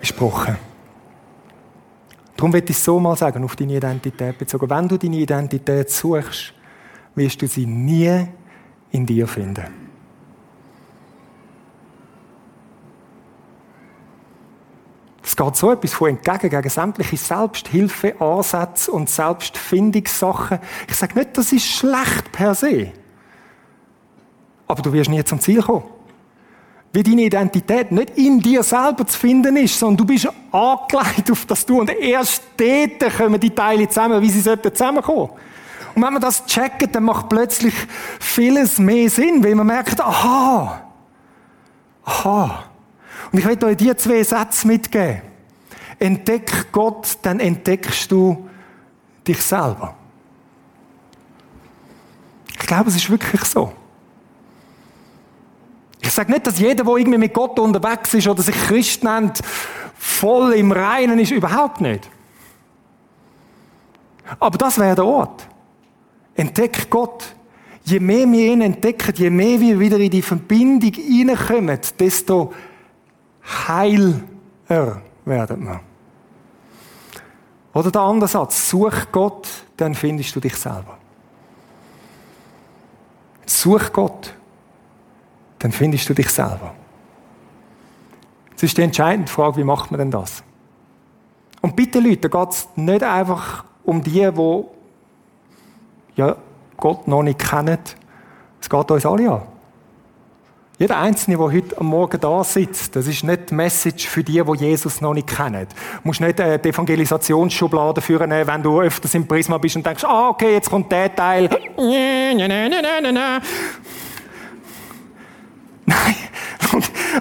[0.00, 0.56] ist gebrochen.
[2.36, 4.68] Darum möchte ich es so mal sagen, auf deine Identität bezogen.
[4.68, 6.52] Wenn du deine Identität suchst,
[7.16, 8.28] wirst du sie nie
[8.92, 9.86] in dir finden.
[15.24, 20.60] Es geht so etwas von entgegen gegen sämtliche Selbsthilfeansätze und Selbstfindungssachen.
[20.88, 22.92] Ich sage nicht, das ist schlecht per se.
[24.68, 25.82] Aber du wirst nie zum Ziel kommen.
[26.92, 31.44] Wie deine Identität nicht in dir selber zu finden ist, sondern du bist angelegt auf
[31.44, 31.80] das Du.
[31.80, 35.55] Und erst dort kommen die Teile zusammen, wie sie zusammenkommen sollten.
[35.96, 37.72] Und wenn man das checkt, dann macht plötzlich
[38.20, 40.82] vieles mehr Sinn, weil man merkt, aha,
[42.04, 42.64] aha.
[43.32, 45.22] Und ich will euch diese zwei Sätze mitgeben.
[45.98, 48.46] Entdeck Gott, dann entdeckst du
[49.26, 49.94] dich selber.
[52.50, 53.72] Ich glaube, es ist wirklich so.
[56.02, 59.40] Ich sage nicht, dass jeder, der irgendwie mit Gott unterwegs ist oder sich Christ nennt,
[59.96, 61.30] voll im Reinen ist.
[61.30, 62.06] Überhaupt nicht.
[64.38, 65.48] Aber das wäre der Ort.
[66.36, 67.34] Entdeck Gott.
[67.84, 72.52] Je mehr wir ihn entdecken, je mehr wir wieder in die Verbindung hineinkommen, desto
[73.68, 74.22] heiler
[75.24, 75.80] werden wir.
[77.72, 80.98] Oder der andere Satz, such Gott, dann findest du dich selber.
[83.44, 84.34] Such Gott,
[85.60, 86.74] dann findest du dich selber.
[88.54, 90.42] Das ist die entscheidende Frage, wie macht man denn das?
[91.60, 94.64] Und bitte Leute, da geht es nicht einfach um die, die
[96.16, 96.36] ja,
[96.76, 97.78] Gott noch nicht kennen.
[98.60, 99.42] Es geht uns alle an.
[100.78, 104.42] Jeder Einzelne, der heute am Morgen da sitzt, das ist nicht die Message für die,
[104.42, 105.66] die Jesus noch nicht kennen.
[105.68, 110.04] Du musst nicht äh, die Evangelisationsschublade führen, wenn du öfters im Prisma bist und denkst,
[110.04, 111.48] ah, okay, jetzt kommt der Teil.
[115.86, 116.16] Nein,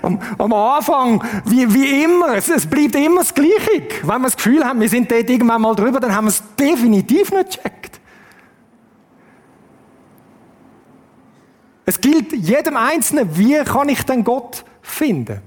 [0.01, 3.83] am, am, Anfang, wie, wie immer, es, es, bleibt immer das Gleiche.
[4.01, 6.43] Wenn wir das Gefühl haben, wir sind dort irgendwann mal drüber, dann haben wir es
[6.59, 8.01] definitiv nicht gecheckt.
[11.85, 15.41] Es gilt jedem Einzelnen, wie kann ich denn Gott finden?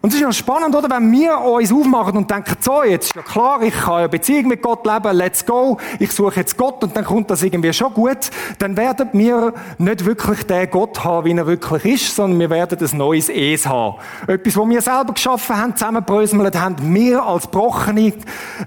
[0.00, 0.88] Und es ist ja spannend, oder?
[0.88, 4.46] Wenn wir uns aufmachen und denken, so, jetzt ist ja klar, ich kann eine Beziehung
[4.46, 7.92] mit Gott leben, let's go, ich suche jetzt Gott und dann kommt das irgendwie schon
[7.92, 8.30] gut,
[8.60, 12.78] dann werden wir nicht wirklich den Gott haben, wie er wirklich ist, sondern wir werden
[12.80, 13.96] ein neues Es haben.
[14.28, 18.12] Etwas, was wir selber geschaffen haben, zusammenbröselt haben, wir als brochene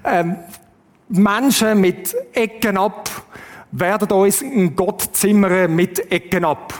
[0.04, 0.36] ähm,
[1.08, 3.08] Menschen mit Ecken ab,
[3.72, 6.74] werden uns einen Gott zimmern mit Ecken ab.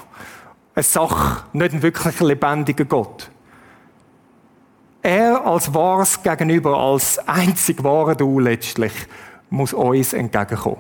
[0.74, 3.30] Eine Sache, nicht ein wirklich lebendiger Gott.
[5.02, 8.92] Er als wahres Gegenüber, als einzig wahre Du letztlich,
[9.50, 10.78] muss uns entgegenkommen.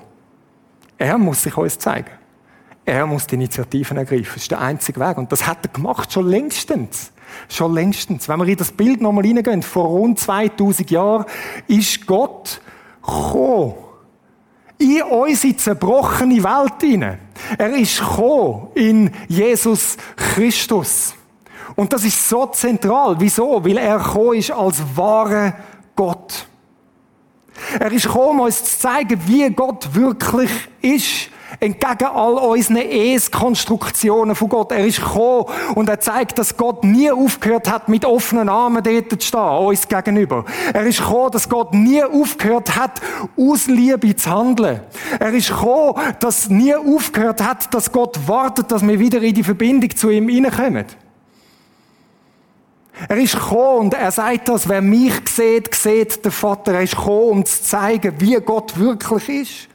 [0.96, 2.10] Er muss sich uns zeigen.
[2.84, 4.32] Er muss die Initiativen ergreifen.
[4.34, 5.18] Das ist der einzige Weg.
[5.18, 7.12] Und das hat er gemacht, schon längstens.
[7.48, 8.28] Schon längstens.
[8.28, 11.24] Wenn wir in das Bild nochmal hineingehen, vor rund 2000 Jahren
[11.66, 12.60] ist Gott
[13.00, 13.74] gekommen.
[14.78, 17.18] In unsere zerbrochene Welt hinein.
[17.56, 21.14] Er ist gekommen in Jesus Christus.
[21.76, 23.16] Und das ist so zentral.
[23.18, 23.64] Wieso?
[23.64, 25.54] Weil er gekommen ist als wahrer
[25.94, 26.46] Gott.
[27.78, 31.30] Er ist gekommen, uns zu zeigen, wie Gott wirklich ist.
[31.60, 34.72] Entgegen all unseren Es-Konstruktionen von Gott.
[34.72, 39.22] Er ist gekommen und er zeigt, dass Gott nie aufgehört hat, mit offenen Armen dort
[39.22, 40.44] zu stehen, uns gegenüber.
[40.72, 43.00] Er ist gekommen, dass Gott nie aufgehört hat,
[43.36, 44.80] aus Liebe zu handeln.
[45.18, 49.44] Er ist gekommen, dass nie aufgehört hat, dass Gott wartet, dass wir wieder in die
[49.44, 50.86] Verbindung zu ihm hineinkommen.
[53.08, 56.74] Er ist gekommen und er sagt das, wer mich sieht, sieht der Vater.
[56.74, 59.71] Er ist gekommen, um zu zeigen, wie Gott wirklich ist.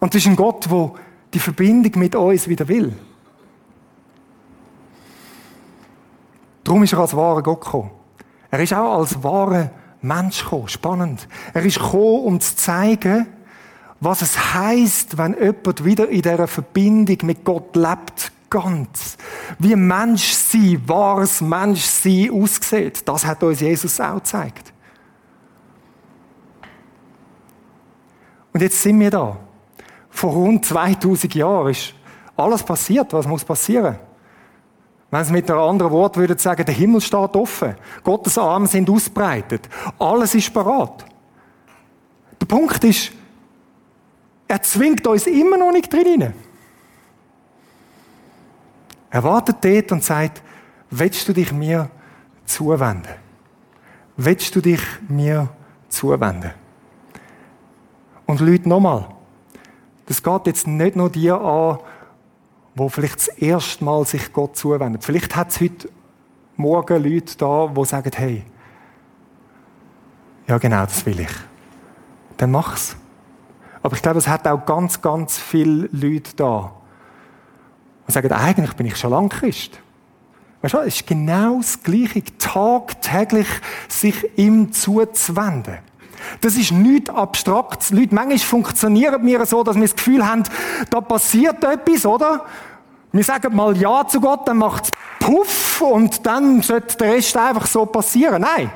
[0.00, 0.92] Und das ist ein Gott, der
[1.32, 2.92] die Verbindung mit uns wieder will.
[6.64, 7.90] Darum ist er als wahrer Gott gekommen.
[8.50, 9.70] Er ist auch als wahrer
[10.02, 10.68] Mensch gekommen.
[10.68, 11.28] Spannend.
[11.52, 13.26] Er ist gekommen, um zu zeigen,
[14.00, 19.18] was es heißt, wenn jemand wieder in dieser Verbindung mit Gott lebt, ganz.
[19.58, 23.06] Wie Mensch sein, wahres Mensch sein aussieht.
[23.06, 24.72] Das hat uns Jesus auch gezeigt.
[28.52, 29.36] Und jetzt sind wir da.
[30.10, 31.94] Vor rund 2000 Jahren ist
[32.36, 33.96] alles passiert, was muss passieren.
[35.10, 37.74] Wenn Sie mit einem anderen Wort würden sagen, der Himmel steht offen.
[38.04, 39.68] Gottes Arme sind ausbreitet.
[39.98, 41.04] Alles ist parat.
[42.40, 43.12] Der Punkt ist,
[44.46, 46.32] er zwingt uns immer noch nicht drin.
[49.10, 50.42] Er wartet dort und sagt,
[50.90, 51.90] willst du dich mir
[52.44, 53.14] zuwenden?
[54.16, 55.48] Willst du dich mir
[55.88, 56.52] zuwenden?
[58.26, 59.08] Und Leute, nochmal,
[60.10, 61.78] das geht jetzt nicht nur dir an,
[62.74, 65.04] wo vielleicht das erste Mal sich Gott zuwendet.
[65.04, 65.88] Vielleicht hat es heute
[66.56, 68.42] Morgen Leute da, die sagen, hey,
[70.48, 71.30] ja genau, das will ich.
[72.38, 72.96] Dann mach's.
[73.84, 76.72] Aber ich glaube, es hat auch ganz, ganz viele Leute da,
[78.08, 79.80] die sagen, eigentlich bin ich schon lange Christ.
[80.60, 83.46] Weißt du, es ist genau das Gleiche, tagtäglich
[83.86, 85.78] sich ihm zuzuwenden.
[86.40, 87.90] Das ist nichts Abstraktes.
[87.90, 90.42] Leute, manchmal funktionieren wir so, dass wir das Gefühl haben,
[90.90, 92.44] da passiert etwas, oder?
[93.12, 97.36] Wir sagen mal Ja zu Gott, dann macht es Puff und dann sollte der Rest
[97.36, 98.42] einfach so passieren.
[98.42, 98.70] Nein.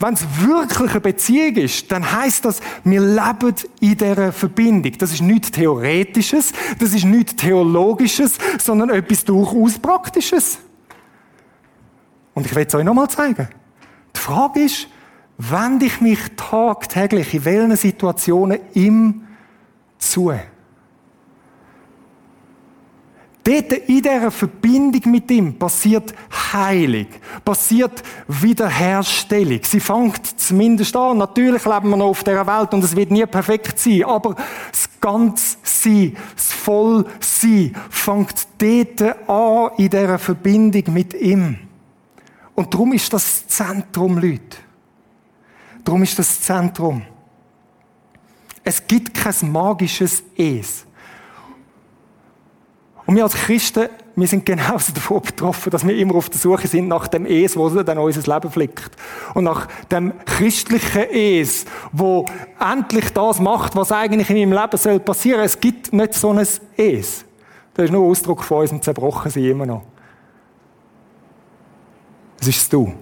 [0.00, 4.92] Wenn es wirklich eine Beziehung ist, dann heißt das, wir leben in dieser Verbindung.
[4.98, 10.58] Das ist nichts Theoretisches, das ist nichts Theologisches, sondern etwas durchaus Praktisches.
[12.34, 13.48] Und ich will es euch nochmal zeigen.
[14.14, 14.88] Die Frage ist,
[15.38, 19.26] wende ich mich tagtäglich in welchen Situationen ihm
[19.98, 20.32] zu?
[23.46, 26.12] Dort in dieser Verbindung mit ihm passiert
[26.52, 27.06] Heilung,
[27.44, 29.60] passiert Wiederherstellung.
[29.62, 31.18] Sie fängt zumindest an.
[31.18, 34.34] Natürlich leben wir noch auf dieser Welt und es wird nie perfekt sein, aber
[34.72, 41.56] das ganze Sein, das Vollsein fängt dort an in dieser Verbindung mit ihm.
[42.56, 44.65] Und darum ist das Zentrum, Leute.
[45.86, 47.00] Darum ist das Zentrum.
[48.64, 50.84] Es gibt kein magisches Es.
[53.06, 56.66] Und wir als Christen, wir sind genauso davon betroffen, dass wir immer auf der Suche
[56.66, 58.96] sind nach dem Es, wo dann unser Leben flickt.
[59.34, 62.26] Und nach dem christlichen Es, wo
[62.58, 65.42] endlich das macht, was eigentlich in meinem Leben soll passieren.
[65.42, 67.24] Es gibt nicht so ein Es.
[67.74, 69.84] Das ist nur Ausdruck von unserem Zerbrochensein immer noch.
[72.40, 72.92] Es ist du.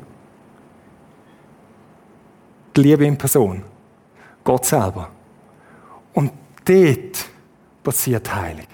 [2.77, 3.63] Die Liebe in Person.
[4.43, 5.11] Gott selber.
[6.13, 6.33] Und
[6.65, 7.29] dort
[7.83, 8.67] passiert Heilung.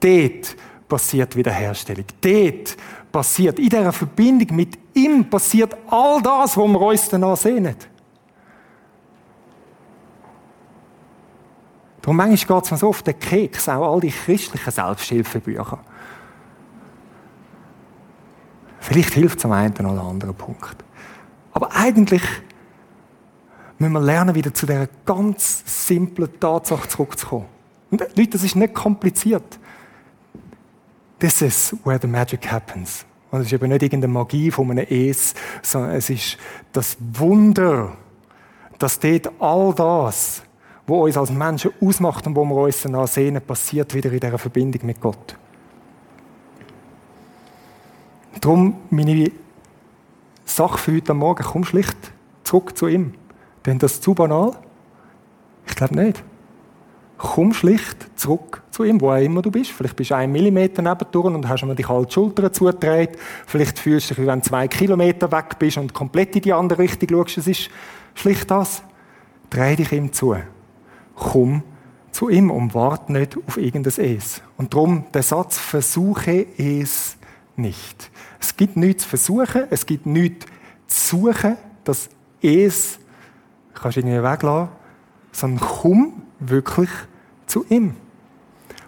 [0.00, 0.56] Dort
[0.88, 2.04] passiert Wiederherstellung.
[2.20, 2.76] Dort
[3.10, 7.76] passiert, in dieser Verbindung mit ihm passiert all das, wo wir uns danach sehnen.
[12.02, 15.78] Darum manchmal geht es mir so auf den Keks, auch all die christlichen Selbsthilfebücher.
[18.80, 20.76] Vielleicht hilft es am einen oder anderen Punkt.
[21.52, 22.22] Aber eigentlich
[23.80, 27.46] müssen wir lernen, wieder zu dieser ganz simplen Tatsache zurückzukommen.
[27.90, 29.58] Und Leute, das ist nicht kompliziert.
[31.18, 33.04] This is where the magic happens.
[33.30, 36.36] Und es ist eben nicht irgendeine Magie von einem Es, sondern es ist
[36.72, 37.96] das Wunder,
[38.78, 40.42] dass dort all das,
[40.86, 44.38] was uns als Menschen ausmacht und wo wir uns danach sehen, passiert wieder in dieser
[44.38, 45.36] Verbindung mit Gott.
[48.40, 49.30] Darum meine
[50.44, 51.96] Sache für heute Morgen, komm schlicht
[52.44, 53.14] zurück zu ihm.
[53.66, 54.52] Denn das zu banal?
[55.66, 56.22] Ich glaube nicht.
[57.18, 59.72] Komm schlicht zurück zu ihm, wo auch immer du bist.
[59.72, 63.18] Vielleicht bist du einen Millimeter nebendurch und hast mir die kalte Schulter zugedreht.
[63.46, 66.52] Vielleicht fühlst du dich, wie wenn du zwei Kilometer weg bist und komplett in die
[66.52, 67.38] andere Richtung schaust.
[67.38, 67.70] Es ist
[68.14, 68.82] schlicht das.
[69.50, 70.34] Dreh dich ihm zu.
[71.14, 71.62] Komm
[72.10, 74.42] zu ihm und warte nicht auf irgendein Es.
[74.56, 77.16] Und darum der Satz, versuche es
[77.56, 78.10] nicht.
[78.40, 80.46] Es gibt nichts zu versuchen, es gibt nichts
[80.86, 82.08] zu suchen, das
[82.42, 82.99] Es
[83.80, 84.68] kannst du irgendwie weglassen,
[85.32, 86.90] sondern komm wirklich
[87.46, 87.96] zu ihm.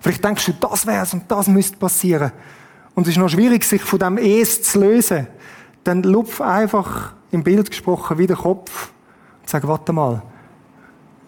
[0.00, 2.32] Vielleicht denkst du, das wär's und das müsste passieren.
[2.94, 5.26] Und es ist noch schwierig, sich von dem Es zu lösen.
[5.84, 8.92] Dann lupf einfach im Bild gesprochen wie der Kopf
[9.40, 10.22] und sag, warte mal,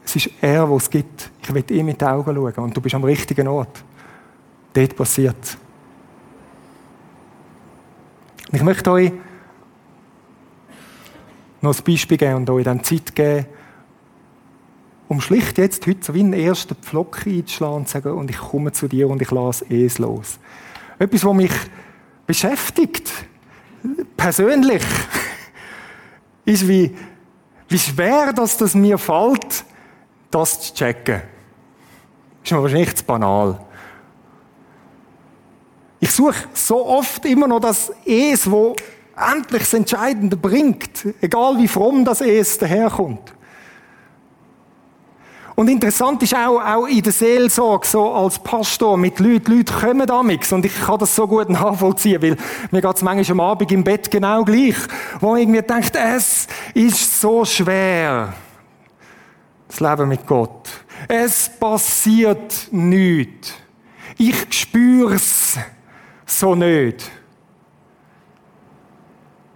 [0.04, 1.30] es ist er, wo es gibt.
[1.42, 3.82] Ich will ihm mit den Augen schauen und du bist am richtigen Ort.
[4.74, 5.56] Dort passiert es.
[8.52, 9.12] Ich möchte euch
[11.60, 13.46] noch ein Beispiel geben und euch dann Zeit geben,
[15.08, 18.38] um schlicht jetzt heute so wie einen ersten Pflock einzuschlagen und zu sagen, und ich
[18.38, 20.38] komme zu dir und ich lasse es los.
[20.98, 21.52] Etwas, was mich
[22.26, 23.12] beschäftigt,
[24.16, 24.82] persönlich,
[26.44, 26.94] ist, wie,
[27.68, 29.64] wie schwer dass das mir fällt,
[30.30, 31.22] das zu checken.
[32.42, 33.60] Ist mir wahrscheinlich zu banal.
[36.00, 38.76] Ich suche so oft immer noch das Es, wo
[39.16, 43.32] endlich das Entscheidende bringt, egal wie fromm das Es daherkommt.
[45.56, 50.04] Und interessant ist auch, auch in der Seelsorge, so als Pastor mit Leuten, Leute kommen
[50.04, 52.36] damals und ich kann das so gut nachvollziehen, weil
[52.72, 54.76] mir geht es manchmal am Abend im Bett genau gleich,
[55.20, 58.34] wo man irgendwie denkt, es ist so schwer,
[59.68, 60.70] das Leben mit Gott.
[61.06, 63.54] Es passiert nichts.
[64.18, 65.56] Ich spüre es
[66.26, 67.10] so nicht.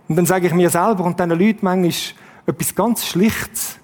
[0.08, 1.92] Und dann sage ich mir selber und diesen Leuten manchmal
[2.46, 3.77] etwas ganz Schlichtes.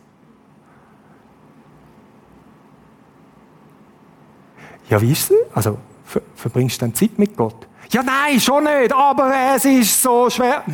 [4.88, 5.36] Ja, wie ist es?
[5.54, 7.66] Also, ver verbringst du dann Zeit mit Gott?
[7.90, 10.64] Ja, nein, schon nicht, aber es ist so schwer.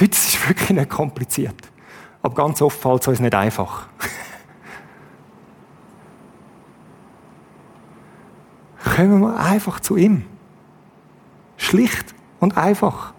[0.00, 1.56] Leute, es ist wirklich nicht kompliziert.
[2.22, 3.88] Aber ganz oft fällt es uns nicht einfach.
[8.96, 10.24] Kommen wir einfach zu ihm.
[11.56, 13.12] Schlicht und einfach.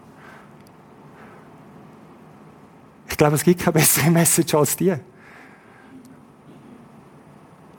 [3.10, 4.96] Ich glaube, es gibt keine bessere Message als die.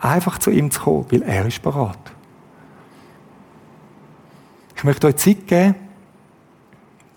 [0.01, 1.99] Einfach zu ihm zu kommen, weil er ist bereit.
[4.77, 5.75] Ich möchte euch Zeit geben,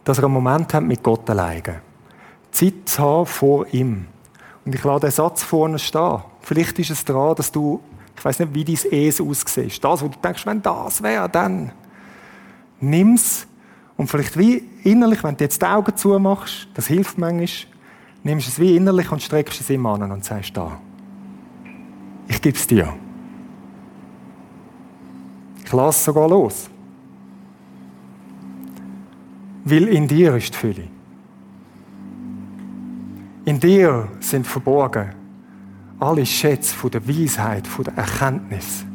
[0.03, 1.81] dass ihr einen Moment habt mit Gott alleine.
[2.51, 4.07] Zeit zu haben vor ihm.
[4.65, 6.19] Und ich lasse den Satz vorne stehen.
[6.41, 7.79] Vielleicht ist es daran, dass du,
[8.17, 9.84] ich weiß nicht, wie dein Es aussieht.
[9.84, 11.71] Das, wo du denkst, wenn das wäre, dann.
[12.81, 13.47] Nimm's
[13.95, 17.47] und vielleicht wie innerlich, wenn du jetzt die Augen zumachst, das hilft manchmal,
[18.23, 20.79] nimmst es wie innerlich und streckst es ihm an und sagst da.
[22.28, 22.93] Ich gebe es dir.
[25.63, 26.69] Ich lasse sogar los.
[29.65, 30.88] Weil in dir ist die Fülle.
[33.45, 35.13] In dir sind verborgen
[35.99, 38.86] alle Schätze von der Weisheit, von der Erkenntnis.